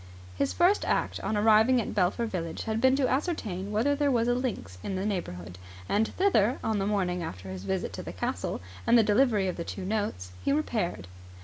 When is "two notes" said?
9.63-10.31